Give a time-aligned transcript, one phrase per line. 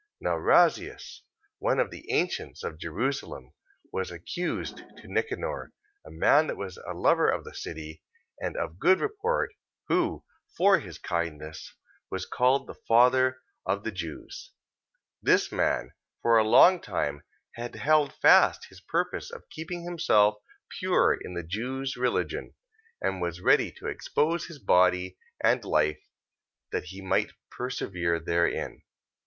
[0.19, 1.21] Now Razias,
[1.59, 3.53] one of the ancients of Jerusalem,
[3.93, 8.01] was accused to Nicanor, a man that was a lover of the city,
[8.39, 9.51] and of good report,
[9.89, 10.25] who
[10.57, 11.75] for his kindness
[12.09, 14.53] was called the father of the Jews.
[15.19, 15.19] 14:38.
[15.21, 15.91] This man,
[16.23, 17.21] for a long time,
[17.53, 20.33] had held fast his purpose of keeping himself
[20.79, 22.55] pure in the Jews' religion,
[23.01, 26.01] and was ready to expose his body and life,
[26.71, 28.81] that he might persevere therein.